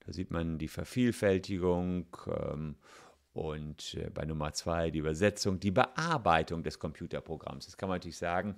Da 0.05 0.11
sieht 0.11 0.31
man 0.31 0.57
die 0.57 0.67
Vervielfältigung 0.67 2.07
ähm, 2.27 2.75
und 3.33 3.95
äh, 3.95 4.09
bei 4.09 4.25
Nummer 4.25 4.53
zwei 4.53 4.91
die 4.91 4.99
Übersetzung, 4.99 5.59
die 5.59 5.71
Bearbeitung 5.71 6.63
des 6.63 6.79
Computerprogramms. 6.79 7.65
Das 7.65 7.77
kann 7.77 7.89
man 7.89 7.97
natürlich 7.97 8.17
sagen, 8.17 8.55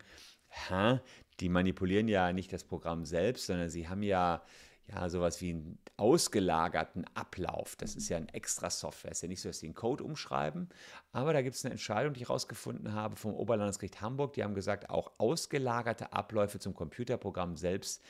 hä, 0.47 0.99
die 1.39 1.49
manipulieren 1.49 2.07
ja 2.07 2.31
nicht 2.31 2.53
das 2.53 2.63
Programm 2.63 3.05
selbst, 3.05 3.47
sondern 3.47 3.69
sie 3.69 3.87
haben 3.87 4.03
ja 4.03 4.41
ja, 4.87 5.09
sowas 5.09 5.41
wie 5.41 5.51
einen 5.51 5.79
ausgelagerten 5.97 7.05
Ablauf. 7.15 7.75
Das 7.75 7.95
ist 7.95 8.09
ja 8.09 8.17
ein 8.17 8.29
extra 8.29 8.69
Software. 8.69 9.11
Es 9.11 9.17
ist 9.17 9.21
ja 9.23 9.27
nicht 9.29 9.41
so, 9.41 9.49
dass 9.49 9.59
sie 9.59 9.67
einen 9.67 9.75
Code 9.75 10.03
umschreiben. 10.03 10.69
Aber 11.11 11.33
da 11.33 11.41
gibt 11.41 11.55
es 11.55 11.65
eine 11.65 11.71
Entscheidung, 11.71 12.13
die 12.13 12.21
ich 12.21 12.27
herausgefunden 12.27 12.93
habe 12.93 13.15
vom 13.15 13.33
Oberlandesgericht 13.33 14.01
Hamburg. 14.01 14.33
Die 14.33 14.43
haben 14.43 14.53
gesagt, 14.53 14.89
auch 14.89 15.11
ausgelagerte 15.17 16.13
Abläufe 16.13 16.59
zum 16.59 16.75
Computerprogramm 16.75 17.57
selbst 17.57 18.03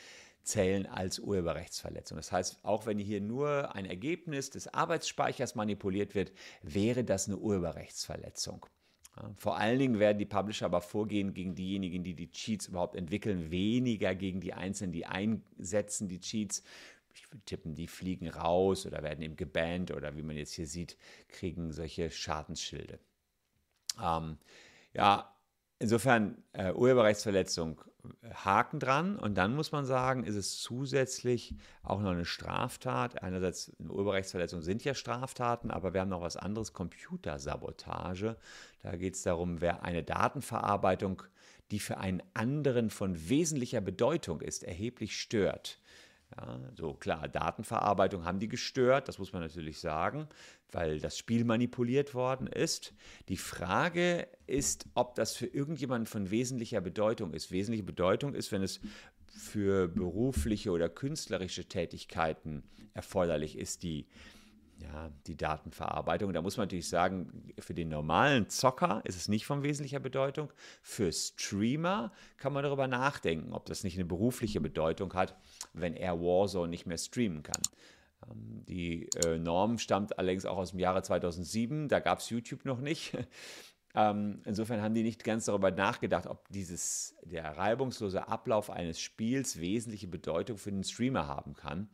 zählen 0.44 0.86
als 0.86 1.20
Urheberrechtsverletzung. 1.20 2.18
Das 2.18 2.32
heißt, 2.32 2.60
auch 2.64 2.86
wenn 2.86 3.00
hier 3.00 3.22
nur 3.22 3.74
ein 3.76 3.86
Ergebnis 3.86 4.50
des 4.50 4.68
Arbeitsspeichers 4.68 5.56
manipuliert 5.56 6.14
wird, 6.14 6.32
wäre 6.62 7.04
das 7.04 7.28
eine 7.28 7.38
Urheberrechtsverletzung. 7.38 8.66
Vor 9.38 9.58
allen 9.58 9.80
Dingen 9.80 10.00
werden 10.00 10.18
die 10.18 10.26
Publisher 10.26 10.66
aber 10.66 10.82
vorgehen 10.82 11.34
gegen 11.34 11.56
diejenigen, 11.56 12.04
die 12.04 12.14
die 12.14 12.32
Cheats 12.32 12.68
überhaupt 12.68 12.96
entwickeln, 12.96 13.50
weniger 13.50 14.14
gegen 14.14 14.42
die 14.42 14.54
Einzelnen, 14.54 14.92
die 14.92 15.06
einsetzen 15.06 16.10
die 16.10 16.20
Cheats. 16.20 16.64
Ich 17.14 17.32
würde 17.32 17.46
tippen, 17.46 17.76
die 17.76 17.88
fliegen 17.88 18.28
raus 18.28 18.86
oder 18.86 19.04
werden 19.04 19.22
eben 19.22 19.38
gebannt 19.38 19.92
oder 19.92 20.18
wie 20.18 20.22
man 20.22 20.36
jetzt 20.36 20.54
hier 20.54 20.68
sieht, 20.68 20.98
kriegen 21.30 21.72
solche 21.72 22.12
Schadensschilde. 22.12 23.00
Ähm, 24.02 24.38
ja, 24.94 25.35
insofern 25.80 26.44
äh, 26.54 26.72
Urheberrechtsverletzung 26.74 27.82
Haken 28.34 28.80
dran 28.80 29.18
und 29.18 29.36
dann 29.36 29.56
muss 29.56 29.72
man 29.72 29.86
sagen, 29.86 30.24
ist 30.24 30.36
es 30.36 30.60
zusätzlich 30.60 31.56
auch 31.84 32.02
noch 32.02 32.12
eine 32.12 32.26
Straftat. 32.26 33.24
Einerseits 33.24 33.72
eine 33.80 33.92
Urheberrechtsverletzung 33.92 34.62
sind 34.62 34.84
ja 34.84 34.94
Straftaten, 34.94 35.72
aber 35.72 35.94
wir 35.94 36.02
haben 36.02 36.10
noch 36.10 36.22
was 36.22 36.38
anderes, 36.38 36.74
Computersabotage. 36.74 38.38
Da 38.84 38.96
geht 38.96 39.16
es 39.16 39.24
darum, 39.24 39.62
wer 39.62 39.84
eine 39.84 40.04
Datenverarbeitung, 40.04 41.24
die 41.72 41.80
für 41.80 41.98
einen 41.98 42.22
anderen 42.34 42.90
von 42.90 43.30
wesentlicher 43.30 43.82
Bedeutung 43.82 44.42
ist, 44.42 44.64
erheblich 44.64 45.20
stört. 45.20 45.80
Ja, 46.36 46.60
so 46.76 46.94
klar, 46.94 47.28
Datenverarbeitung 47.28 48.26
haben 48.26 48.40
die 48.40 48.48
gestört, 48.48 49.08
das 49.08 49.20
muss 49.20 49.32
man 49.32 49.42
natürlich 49.42 49.80
sagen, 49.80 50.28
weil 50.72 51.00
das 51.00 51.18
Spiel 51.18 51.46
manipuliert 51.46 52.14
worden 52.14 52.48
ist. 52.48 52.94
Die 53.30 53.38
Frage 53.38 54.28
ist, 54.48 54.88
ob 54.96 55.16
das 55.16 55.36
für 55.36 55.46
irgendjemanden 55.46 56.08
von 56.08 56.32
wesentlicher 56.32 56.82
Bedeutung 56.82 57.34
ist. 57.34 57.52
Wesentliche 57.52 57.84
Bedeutung 57.84 58.34
ist, 58.34 58.52
wenn 58.52 58.64
es 58.64 58.80
für 59.28 59.88
berufliche 59.88 60.72
oder 60.72 60.90
künstlerische 60.90 61.66
Tätigkeiten 61.66 62.64
erforderlich 62.94 63.58
ist, 63.58 63.84
die 63.84 64.08
ja, 64.86 65.12
die 65.28 65.38
Datenverarbeitung. 65.38 66.34
Da 66.34 66.42
muss 66.42 66.58
man 66.58 66.66
natürlich 66.66 66.90
sagen, 66.90 67.52
für 67.60 67.74
den 67.74 67.90
normalen 67.90 68.50
Zocker 68.50 69.02
ist 69.04 69.16
es 69.16 69.28
nicht 69.28 69.46
von 69.46 69.64
wesentlicher 69.64 70.00
Bedeutung. 70.00 70.52
Für 70.82 71.12
Streamer 71.12 72.12
kann 72.38 72.54
man 72.54 72.64
darüber 72.64 72.88
nachdenken, 72.88 73.54
ob 73.54 73.66
das 73.66 73.84
nicht 73.84 73.96
eine 73.96 74.06
berufliche 74.06 74.62
Bedeutung 74.62 75.14
hat, 75.14 75.36
wenn 75.74 75.96
er 75.96 76.20
Warzone 76.20 76.70
nicht 76.70 76.86
mehr 76.86 76.98
streamen 76.98 77.44
kann. 77.44 77.62
Ähm, 78.30 78.64
die 78.66 79.10
äh, 79.26 79.38
Norm 79.38 79.78
stammt 79.78 80.18
allerdings 80.20 80.46
auch 80.46 80.58
aus 80.58 80.72
dem 80.72 80.80
Jahre 80.80 81.02
2007, 81.02 81.88
da 81.88 82.00
gab 82.00 82.20
es 82.20 82.30
YouTube 82.30 82.66
noch 82.66 82.80
nicht. 82.80 83.18
Ähm, 83.98 84.42
insofern 84.44 84.82
haben 84.82 84.94
die 84.94 85.04
nicht 85.04 85.24
ganz 85.24 85.46
darüber 85.46 85.72
nachgedacht, 85.72 86.28
ob 86.28 86.50
dieses, 86.50 87.16
der 87.24 87.58
reibungslose 87.58 88.28
Ablauf 88.28 88.70
eines 88.70 89.00
Spiels 89.00 89.62
wesentliche 89.62 90.10
Bedeutung 90.10 90.58
für 90.58 90.70
den 90.70 90.84
Streamer 90.84 91.28
haben 91.28 91.54
kann. 91.54 91.88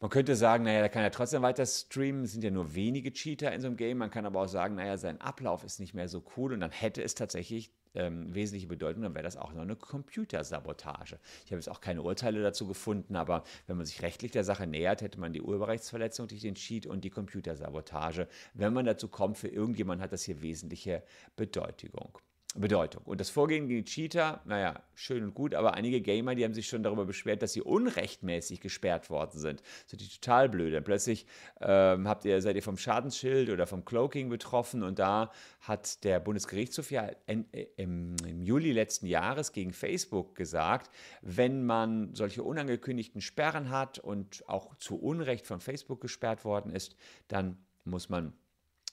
Man 0.00 0.10
könnte 0.10 0.36
sagen, 0.36 0.62
naja, 0.62 0.78
der 0.78 0.90
kann 0.90 1.02
ja 1.02 1.10
trotzdem 1.10 1.42
weiter 1.42 1.66
streamen, 1.66 2.22
es 2.22 2.32
sind 2.32 2.44
ja 2.44 2.52
nur 2.52 2.74
wenige 2.76 3.12
Cheater 3.12 3.52
in 3.52 3.60
so 3.60 3.66
einem 3.66 3.76
Game. 3.76 3.98
Man 3.98 4.10
kann 4.10 4.26
aber 4.26 4.42
auch 4.42 4.48
sagen, 4.48 4.76
naja, 4.76 4.96
sein 4.96 5.20
Ablauf 5.20 5.64
ist 5.64 5.80
nicht 5.80 5.92
mehr 5.92 6.08
so 6.08 6.22
cool 6.36 6.52
und 6.52 6.60
dann 6.60 6.70
hätte 6.70 7.02
es 7.02 7.16
tatsächlich 7.16 7.72
ähm, 7.94 8.32
wesentliche 8.32 8.68
Bedeutung, 8.68 9.02
dann 9.02 9.14
wäre 9.14 9.24
das 9.24 9.36
auch 9.36 9.52
noch 9.52 9.62
eine 9.62 9.74
Computersabotage. 9.74 11.18
Ich 11.44 11.50
habe 11.50 11.56
jetzt 11.56 11.68
auch 11.68 11.80
keine 11.80 12.02
Urteile 12.02 12.40
dazu 12.42 12.68
gefunden, 12.68 13.16
aber 13.16 13.42
wenn 13.66 13.76
man 13.76 13.86
sich 13.86 14.02
rechtlich 14.02 14.30
der 14.30 14.44
Sache 14.44 14.68
nähert, 14.68 15.02
hätte 15.02 15.18
man 15.18 15.32
die 15.32 15.42
Urheberrechtsverletzung 15.42 16.28
durch 16.28 16.42
den 16.42 16.54
Cheat 16.54 16.86
und 16.86 17.02
die 17.02 17.10
Computersabotage. 17.10 18.28
Wenn 18.54 18.72
man 18.72 18.86
dazu 18.86 19.08
kommt, 19.08 19.36
für 19.36 19.48
irgendjemand 19.48 20.00
hat 20.00 20.12
das 20.12 20.22
hier 20.22 20.42
wesentliche 20.42 21.02
Bedeutung. 21.34 22.18
Bedeutung. 22.60 23.02
Und 23.04 23.20
das 23.20 23.30
Vorgehen 23.30 23.68
gegen 23.68 23.84
Cheater, 23.84 24.40
naja, 24.44 24.82
schön 24.94 25.24
und 25.24 25.34
gut, 25.34 25.54
aber 25.54 25.74
einige 25.74 26.00
Gamer, 26.00 26.34
die 26.34 26.44
haben 26.44 26.54
sich 26.54 26.68
schon 26.68 26.82
darüber 26.82 27.04
beschwert, 27.04 27.42
dass 27.42 27.52
sie 27.52 27.62
unrechtmäßig 27.62 28.60
gesperrt 28.60 29.10
worden 29.10 29.38
sind. 29.38 29.62
Ist 29.86 30.00
die 30.00 30.08
total 30.08 30.48
blöd. 30.48 30.74
Dann 30.74 30.84
plötzlich 30.84 31.26
ähm, 31.60 32.08
habt 32.08 32.24
ihr, 32.24 32.40
seid 32.42 32.56
ihr 32.56 32.62
vom 32.62 32.76
Schadensschild 32.76 33.50
oder 33.50 33.66
vom 33.66 33.84
Cloaking 33.84 34.28
betroffen 34.28 34.82
und 34.82 34.98
da 34.98 35.30
hat 35.60 36.04
der 36.04 36.20
Bundesgerichtshof 36.20 36.90
ja 36.90 37.10
in, 37.26 37.52
äh, 37.52 37.66
im, 37.76 38.16
im 38.26 38.42
Juli 38.42 38.72
letzten 38.72 39.06
Jahres 39.06 39.52
gegen 39.52 39.72
Facebook 39.72 40.34
gesagt, 40.34 40.90
wenn 41.22 41.64
man 41.64 42.14
solche 42.14 42.42
unangekündigten 42.42 43.20
Sperren 43.20 43.70
hat 43.70 43.98
und 43.98 44.48
auch 44.48 44.74
zu 44.76 44.98
Unrecht 44.98 45.46
von 45.46 45.60
Facebook 45.60 46.00
gesperrt 46.00 46.44
worden 46.44 46.72
ist, 46.72 46.96
dann 47.28 47.58
muss 47.84 48.08
man 48.08 48.32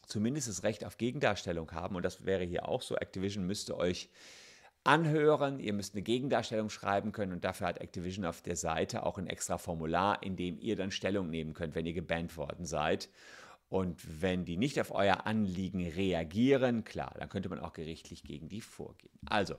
zumindest 0.06 0.48
das 0.48 0.64
Recht 0.64 0.86
auf 0.86 0.98
Gegendarstellung 0.98 1.72
haben. 1.72 1.96
Und 1.96 2.04
das 2.04 2.26
wäre 2.26 2.44
hier 2.44 2.68
auch 2.68 2.82
so. 2.82 2.96
Activision 2.96 3.46
müsste 3.46 3.78
euch 3.78 4.10
anhören, 4.86 5.60
ihr 5.60 5.74
müsst 5.74 5.96
eine 5.96 6.04
Gegendarstellung 6.04 6.70
schreiben 6.70 7.12
können 7.12 7.34
und 7.34 7.44
dafür 7.44 7.68
hat 7.68 7.80
Activision 7.80 8.24
auf 8.26 8.42
der 8.42 8.56
Seite 8.56 9.04
auch 9.04 9.18
ein 9.18 9.28
extra 9.28 9.58
Formular, 9.58 10.22
in 10.22 10.36
dem 10.36 10.60
ihr 10.60 10.76
dann 10.76 10.92
Stellung 10.92 11.30
nehmen 11.30 11.54
könnt, 11.54 11.74
wenn 11.76 11.88
ihr 11.88 11.94
gebannt 11.94 12.38
worden 12.38 12.66
seid. 12.66 13.10
Und 13.68 14.22
wenn 14.22 14.46
die 14.46 14.58
nicht 14.58 14.80
auf 14.80 14.92
euer 14.92 15.26
Anliegen 15.26 15.88
reagieren, 15.88 16.84
klar, 16.84 17.16
dann 17.18 17.30
könnte 17.30 17.50
man 17.50 17.60
auch 17.60 17.74
gerichtlich 17.74 18.24
gegen 18.24 18.48
die 18.48 18.62
vorgehen. 18.62 19.18
Also, 19.26 19.56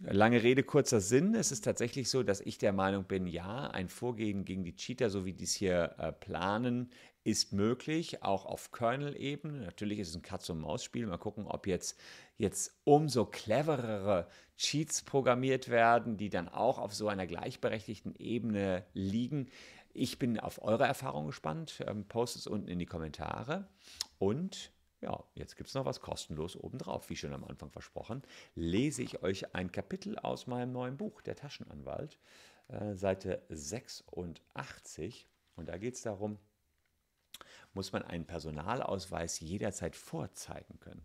Lange 0.00 0.44
Rede, 0.44 0.62
kurzer 0.62 1.00
Sinn. 1.00 1.34
Es 1.34 1.50
ist 1.50 1.64
tatsächlich 1.64 2.08
so, 2.08 2.22
dass 2.22 2.40
ich 2.40 2.58
der 2.58 2.72
Meinung 2.72 3.04
bin, 3.04 3.26
ja, 3.26 3.68
ein 3.68 3.88
Vorgehen 3.88 4.44
gegen 4.44 4.62
die 4.62 4.76
Cheater, 4.76 5.10
so 5.10 5.24
wie 5.24 5.32
die 5.32 5.42
es 5.44 5.54
hier 5.54 5.96
äh, 5.98 6.12
planen, 6.12 6.90
ist 7.24 7.52
möglich, 7.52 8.22
auch 8.22 8.46
auf 8.46 8.70
Kernel-Ebene. 8.70 9.60
Natürlich 9.64 9.98
ist 9.98 10.10
es 10.10 10.14
ein 10.14 10.22
Katz-und-Maus-Spiel. 10.22 11.06
Mal 11.06 11.18
gucken, 11.18 11.46
ob 11.46 11.66
jetzt, 11.66 11.98
jetzt 12.36 12.78
umso 12.84 13.26
cleverere 13.26 14.28
Cheats 14.56 15.02
programmiert 15.02 15.68
werden, 15.68 16.16
die 16.16 16.30
dann 16.30 16.48
auch 16.48 16.78
auf 16.78 16.94
so 16.94 17.08
einer 17.08 17.26
gleichberechtigten 17.26 18.14
Ebene 18.14 18.84
liegen. 18.94 19.48
Ich 19.92 20.20
bin 20.20 20.38
auf 20.38 20.62
eure 20.62 20.86
Erfahrung 20.86 21.26
gespannt. 21.26 21.82
Ähm, 21.86 22.04
postet 22.06 22.42
es 22.42 22.46
unten 22.46 22.68
in 22.68 22.78
die 22.78 22.86
Kommentare. 22.86 23.66
Und 24.18 24.70
ja, 25.00 25.22
jetzt 25.34 25.56
gibt 25.56 25.68
es 25.68 25.74
noch 25.74 25.84
was 25.84 26.00
kostenlos 26.00 26.56
obendrauf, 26.56 27.08
wie 27.10 27.16
schon 27.16 27.32
am 27.32 27.44
Anfang 27.44 27.70
versprochen. 27.70 28.22
Lese 28.54 29.02
ich 29.02 29.22
euch 29.22 29.54
ein 29.54 29.70
Kapitel 29.70 30.18
aus 30.18 30.46
meinem 30.46 30.72
neuen 30.72 30.96
Buch, 30.96 31.22
Der 31.22 31.36
Taschenanwalt, 31.36 32.18
äh, 32.68 32.94
Seite 32.94 33.42
86. 33.48 35.28
Und 35.56 35.68
da 35.68 35.78
geht 35.78 35.94
es 35.94 36.02
darum, 36.02 36.38
muss 37.74 37.92
man 37.92 38.02
einen 38.02 38.26
Personalausweis 38.26 39.40
jederzeit 39.40 39.94
vorzeigen 39.94 40.80
können. 40.80 41.04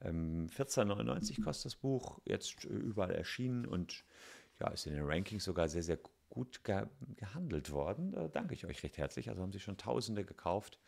Ähm, 0.00 0.48
14,99 0.48 1.42
kostet 1.42 1.66
das 1.66 1.76
Buch, 1.76 2.20
jetzt 2.24 2.64
überall 2.64 3.12
erschienen 3.12 3.66
und 3.66 4.04
ja, 4.60 4.68
ist 4.68 4.86
in 4.86 4.94
den 4.94 5.04
Rankings 5.04 5.44
sogar 5.44 5.68
sehr, 5.68 5.82
sehr 5.82 5.98
gut 6.28 6.64
ge 6.64 6.86
gehandelt 7.16 7.70
worden. 7.70 8.12
Da 8.12 8.28
danke 8.28 8.54
ich 8.54 8.66
euch 8.66 8.82
recht 8.82 8.98
herzlich. 8.98 9.28
Also 9.28 9.42
haben 9.42 9.52
sich 9.52 9.62
schon 9.62 9.76
Tausende 9.76 10.24
gekauft. 10.24 10.78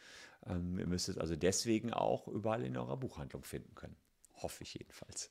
Ähm, 0.46 0.78
ihr 0.78 0.86
müsst 0.86 1.08
es 1.08 1.18
also 1.18 1.36
deswegen 1.36 1.92
auch 1.92 2.28
überall 2.28 2.64
in 2.64 2.76
eurer 2.76 2.96
Buchhandlung 2.96 3.44
finden 3.44 3.74
können. 3.74 3.96
Hoffe 4.34 4.62
ich 4.62 4.74
jedenfalls. 4.74 5.30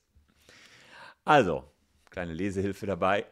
Also, 1.24 1.64
kleine 2.10 2.32
Lesehilfe 2.32 2.86
dabei. 2.86 3.26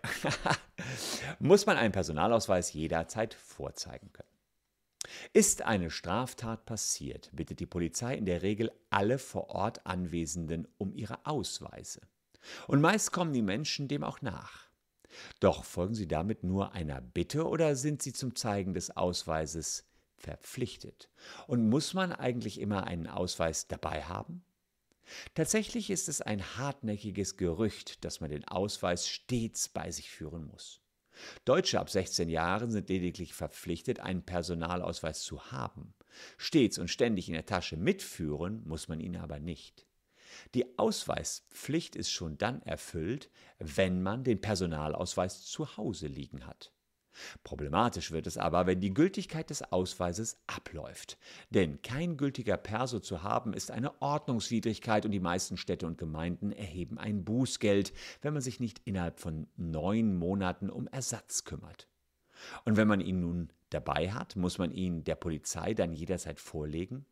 Muss 1.38 1.66
man 1.66 1.76
einen 1.76 1.92
Personalausweis 1.92 2.72
jederzeit 2.72 3.34
vorzeigen 3.34 4.12
können. 4.12 4.28
Ist 5.32 5.62
eine 5.62 5.90
Straftat 5.90 6.66
passiert, 6.66 7.30
bittet 7.32 7.60
die 7.60 7.66
Polizei 7.66 8.16
in 8.16 8.26
der 8.26 8.42
Regel 8.42 8.72
alle 8.90 9.18
vor 9.18 9.50
Ort 9.50 9.86
Anwesenden 9.86 10.66
um 10.78 10.94
ihre 10.94 11.24
Ausweise. 11.26 12.00
Und 12.66 12.80
meist 12.80 13.12
kommen 13.12 13.32
die 13.32 13.42
Menschen 13.42 13.88
dem 13.88 14.04
auch 14.04 14.20
nach. 14.20 14.66
Doch 15.40 15.64
folgen 15.64 15.94
Sie 15.94 16.08
damit 16.08 16.44
nur 16.44 16.72
einer 16.72 17.00
Bitte 17.00 17.46
oder 17.46 17.76
sind 17.76 18.02
Sie 18.02 18.12
zum 18.12 18.34
Zeigen 18.34 18.74
des 18.74 18.96
Ausweises 18.96 19.84
verpflichtet? 20.26 21.08
Und 21.46 21.68
muss 21.68 21.94
man 21.94 22.12
eigentlich 22.12 22.60
immer 22.60 22.84
einen 22.84 23.06
Ausweis 23.06 23.68
dabei 23.68 24.02
haben? 24.02 24.44
Tatsächlich 25.34 25.90
ist 25.90 26.08
es 26.08 26.20
ein 26.20 26.42
hartnäckiges 26.56 27.36
Gerücht, 27.36 28.04
dass 28.04 28.20
man 28.20 28.30
den 28.30 28.46
Ausweis 28.46 29.08
stets 29.08 29.68
bei 29.68 29.90
sich 29.92 30.10
führen 30.10 30.44
muss. 30.44 30.80
Deutsche 31.44 31.80
ab 31.80 31.88
16 31.88 32.28
Jahren 32.28 32.70
sind 32.70 32.88
lediglich 32.88 33.34
verpflichtet, 33.34 34.00
einen 34.00 34.24
Personalausweis 34.24 35.22
zu 35.22 35.50
haben. 35.52 35.94
Stets 36.36 36.78
und 36.78 36.90
ständig 36.90 37.28
in 37.28 37.34
der 37.34 37.46
Tasche 37.46 37.76
mitführen 37.76 38.62
muss 38.66 38.88
man 38.88 39.00
ihn 39.00 39.16
aber 39.16 39.38
nicht. 39.38 39.86
Die 40.54 40.78
Ausweispflicht 40.78 41.96
ist 41.96 42.10
schon 42.10 42.36
dann 42.36 42.60
erfüllt, 42.62 43.30
wenn 43.58 44.02
man 44.02 44.24
den 44.24 44.40
Personalausweis 44.40 45.44
zu 45.44 45.76
Hause 45.76 46.08
liegen 46.08 46.46
hat. 46.46 46.72
Problematisch 47.44 48.10
wird 48.10 48.26
es 48.26 48.38
aber, 48.38 48.66
wenn 48.66 48.80
die 48.80 48.94
Gültigkeit 48.94 49.50
des 49.50 49.62
Ausweises 49.72 50.38
abläuft. 50.46 51.18
Denn 51.50 51.82
kein 51.82 52.16
gültiger 52.16 52.56
Perso 52.56 53.00
zu 53.00 53.22
haben 53.22 53.52
ist 53.52 53.70
eine 53.70 54.00
Ordnungswidrigkeit 54.00 55.04
und 55.04 55.12
die 55.12 55.20
meisten 55.20 55.56
Städte 55.56 55.86
und 55.86 55.98
Gemeinden 55.98 56.52
erheben 56.52 56.98
ein 56.98 57.24
Bußgeld, 57.24 57.92
wenn 58.22 58.32
man 58.32 58.42
sich 58.42 58.60
nicht 58.60 58.80
innerhalb 58.84 59.20
von 59.20 59.46
neun 59.56 60.16
Monaten 60.16 60.70
um 60.70 60.88
Ersatz 60.88 61.44
kümmert. 61.44 61.88
Und 62.64 62.76
wenn 62.76 62.88
man 62.88 63.00
ihn 63.00 63.20
nun 63.20 63.50
dabei 63.70 64.12
hat, 64.12 64.36
muss 64.36 64.58
man 64.58 64.70
ihn 64.70 65.04
der 65.04 65.16
Polizei 65.16 65.74
dann 65.74 65.92
jederzeit 65.92 66.40
vorlegen? 66.40 67.06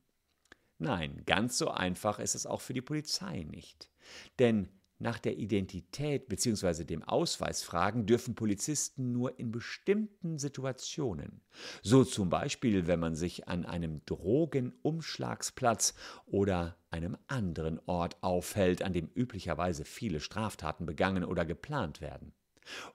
Nein, 0.79 1.23
ganz 1.25 1.57
so 1.59 1.71
einfach 1.71 2.19
ist 2.19 2.35
es 2.35 2.47
auch 2.47 2.61
für 2.61 2.75
die 2.75 2.83
Polizei 2.83 3.45
nicht. 3.45 3.91
Denn 4.39 4.69
nach 5.05 5.19
der 5.19 5.37
Identität 5.37 6.29
bzw. 6.29 6.83
dem 6.85 7.03
Ausweis 7.03 7.63
fragen 7.63 8.07
dürfen 8.07 8.35
Polizisten 8.35 9.13
nur 9.13 9.39
in 9.39 9.53
bestimmten 9.53 10.39
Situationen. 10.39 11.43
So 11.83 12.05
zum 12.05 12.31
Beispiel, 12.31 12.87
wenn 12.87 12.99
man 12.99 13.15
sich 13.15 13.47
an 13.47 13.67
einem 13.67 14.01
Drogenumschlagsplatz 14.07 15.95
oder 16.27 16.77
einem 16.91 17.19
anderen 17.27 17.79
Ort 17.87 18.17
aufhält, 18.23 18.83
an 18.83 18.95
dem 18.95 19.11
üblicherweise 19.15 19.85
viele 19.85 20.21
Straftaten 20.21 20.87
begangen 20.87 21.25
oder 21.25 21.45
geplant 21.45 22.01
werden. 22.01 22.33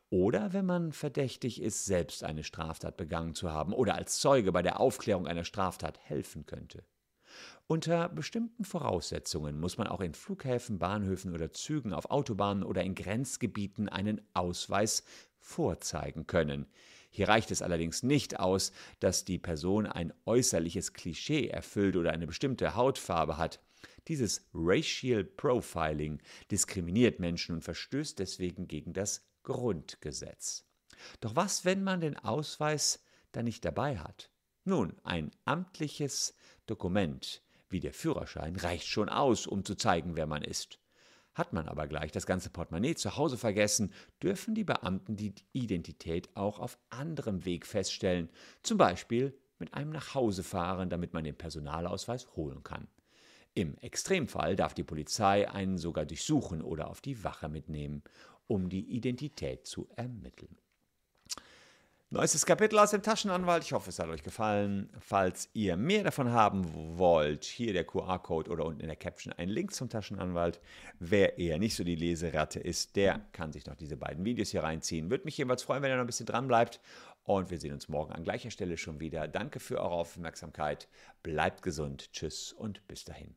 Oder 0.09 0.51
wenn 0.51 0.65
man 0.65 0.91
verdächtig 0.91 1.61
ist, 1.61 1.85
selbst 1.85 2.23
eine 2.23 2.43
Straftat 2.43 2.97
begangen 2.97 3.35
zu 3.35 3.51
haben 3.51 3.71
oder 3.71 3.93
als 3.93 4.19
Zeuge 4.19 4.51
bei 4.51 4.63
der 4.63 4.79
Aufklärung 4.79 5.27
einer 5.27 5.43
Straftat 5.43 5.99
helfen 5.99 6.47
könnte. 6.47 6.83
Unter 7.67 8.09
bestimmten 8.09 8.65
Voraussetzungen 8.65 9.59
muss 9.59 9.77
man 9.77 9.87
auch 9.87 10.01
in 10.01 10.13
Flughäfen, 10.13 10.79
Bahnhöfen 10.79 11.33
oder 11.33 11.51
Zügen, 11.51 11.93
auf 11.93 12.09
Autobahnen 12.09 12.63
oder 12.63 12.83
in 12.83 12.95
Grenzgebieten 12.95 13.89
einen 13.89 14.21
Ausweis 14.33 15.03
vorzeigen 15.37 16.27
können. 16.27 16.65
Hier 17.11 17.27
reicht 17.27 17.51
es 17.51 17.61
allerdings 17.61 18.03
nicht 18.03 18.39
aus, 18.39 18.71
dass 18.99 19.25
die 19.25 19.39
Person 19.39 19.85
ein 19.85 20.13
äußerliches 20.25 20.93
Klischee 20.93 21.47
erfüllt 21.47 21.95
oder 21.95 22.11
eine 22.11 22.27
bestimmte 22.27 22.75
Hautfarbe 22.75 23.37
hat. 23.37 23.59
Dieses 24.07 24.47
Racial 24.53 25.23
Profiling 25.23 26.21
diskriminiert 26.51 27.19
Menschen 27.19 27.55
und 27.55 27.63
verstößt 27.63 28.19
deswegen 28.19 28.67
gegen 28.67 28.93
das 28.93 29.25
Grundgesetz. 29.43 30.65
Doch 31.21 31.35
was, 31.35 31.65
wenn 31.65 31.83
man 31.83 32.01
den 32.01 32.17
Ausweis 32.17 33.03
dann 33.31 33.45
nicht 33.45 33.63
dabei 33.63 33.97
hat? 33.97 34.29
Nun, 34.65 34.95
ein 35.03 35.31
amtliches 35.45 36.35
Dokument 36.69 37.41
wie 37.69 37.79
der 37.79 37.93
Führerschein 37.93 38.55
reicht 38.55 38.87
schon 38.87 39.09
aus, 39.09 39.47
um 39.47 39.63
zu 39.63 39.75
zeigen, 39.75 40.15
wer 40.15 40.25
man 40.25 40.43
ist. 40.43 40.79
Hat 41.33 41.53
man 41.53 41.67
aber 41.67 41.87
gleich 41.87 42.11
das 42.11 42.25
ganze 42.25 42.49
Portemonnaie 42.49 42.95
zu 42.95 43.15
Hause 43.15 43.37
vergessen, 43.37 43.93
dürfen 44.21 44.55
die 44.55 44.63
Beamten 44.63 45.15
die 45.15 45.33
Identität 45.53 46.35
auch 46.35 46.59
auf 46.59 46.77
anderem 46.89 47.45
Weg 47.45 47.65
feststellen, 47.65 48.29
zum 48.63 48.77
Beispiel 48.77 49.37
mit 49.59 49.73
einem 49.73 49.91
Nachhausefahren, 49.91 50.89
damit 50.89 51.13
man 51.13 51.23
den 51.23 51.37
Personalausweis 51.37 52.35
holen 52.35 52.63
kann. 52.63 52.87
Im 53.53 53.77
Extremfall 53.77 54.55
darf 54.55 54.73
die 54.73 54.83
Polizei 54.83 55.49
einen 55.49 55.77
sogar 55.77 56.05
durchsuchen 56.05 56.61
oder 56.61 56.89
auf 56.89 57.01
die 57.01 57.23
Wache 57.23 57.49
mitnehmen, 57.49 58.03
um 58.47 58.69
die 58.69 58.89
Identität 58.95 59.65
zu 59.65 59.87
ermitteln. 59.95 60.57
Neuestes 62.11 62.47
Kapitel 62.47 62.79
aus 62.79 62.89
dem 62.89 63.03
Taschenanwalt. 63.03 63.63
Ich 63.63 63.71
hoffe, 63.71 63.91
es 63.91 63.99
hat 63.99 64.09
euch 64.09 64.23
gefallen. 64.23 64.89
Falls 64.99 65.47
ihr 65.53 65.77
mehr 65.77 66.03
davon 66.03 66.31
haben 66.31 66.65
wollt, 66.97 67.43
hier 67.43 67.71
der 67.71 67.83
QR-Code 67.83 68.49
oder 68.49 68.65
unten 68.65 68.81
in 68.81 68.87
der 68.87 68.95
Caption 68.95 69.31
ein 69.33 69.47
Link 69.47 69.75
zum 69.75 69.89
Taschenanwalt. 69.89 70.59
Wer 70.97 71.37
eher 71.37 71.59
nicht 71.59 71.75
so 71.75 71.83
die 71.83 71.93
Leseratte 71.93 72.59
ist, 72.59 72.95
der 72.95 73.19
kann 73.31 73.51
sich 73.51 73.67
noch 73.67 73.75
diese 73.75 73.95
beiden 73.95 74.25
Videos 74.25 74.49
hier 74.49 74.63
reinziehen. 74.63 75.11
Würde 75.11 75.25
mich 75.25 75.37
jedenfalls 75.37 75.61
freuen, 75.61 75.83
wenn 75.83 75.91
ihr 75.91 75.97
noch 75.97 76.03
ein 76.03 76.07
bisschen 76.07 76.25
dran 76.25 76.47
bleibt. 76.47 76.81
Und 77.25 77.51
wir 77.51 77.59
sehen 77.59 77.73
uns 77.73 77.89
morgen 77.89 78.11
an 78.11 78.23
gleicher 78.23 78.49
Stelle 78.49 78.77
schon 78.77 78.99
wieder. 78.99 79.27
Danke 79.27 79.59
für 79.59 79.79
eure 79.79 79.91
Aufmerksamkeit. 79.91 80.87
Bleibt 81.21 81.61
gesund. 81.61 82.11
Tschüss 82.11 82.53
und 82.53 82.87
bis 82.87 83.03
dahin. 83.03 83.35